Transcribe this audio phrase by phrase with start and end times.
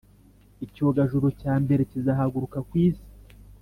[0.65, 3.07] icyogajuru cya mbere kizahaguruka ku Isi